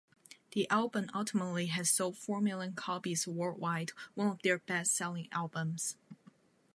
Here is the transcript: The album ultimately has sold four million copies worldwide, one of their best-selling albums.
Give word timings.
The 0.53 0.67
album 0.71 1.11
ultimately 1.13 1.67
has 1.67 1.91
sold 1.91 2.17
four 2.17 2.41
million 2.41 2.73
copies 2.73 3.27
worldwide, 3.27 3.91
one 4.15 4.29
of 4.29 4.41
their 4.41 4.57
best-selling 4.57 5.29
albums. 5.31 5.95